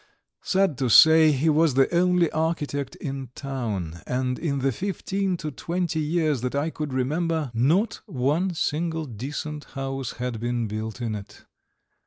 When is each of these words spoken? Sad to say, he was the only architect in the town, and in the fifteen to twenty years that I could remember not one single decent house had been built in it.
Sad 0.41 0.79
to 0.79 0.89
say, 0.89 1.31
he 1.31 1.47
was 1.47 1.75
the 1.75 1.87
only 1.93 2.31
architect 2.31 2.95
in 2.95 3.21
the 3.21 3.27
town, 3.35 3.99
and 4.07 4.39
in 4.39 4.57
the 4.57 4.71
fifteen 4.71 5.37
to 5.37 5.51
twenty 5.51 5.99
years 5.99 6.41
that 6.41 6.55
I 6.55 6.71
could 6.71 6.91
remember 6.91 7.51
not 7.53 8.01
one 8.07 8.55
single 8.55 9.05
decent 9.05 9.65
house 9.77 10.13
had 10.13 10.39
been 10.39 10.65
built 10.65 11.01
in 11.03 11.13
it. 11.13 11.45